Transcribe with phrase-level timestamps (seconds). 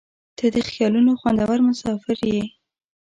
[0.37, 2.41] •ته د خیالونو خوندور مسافر یې.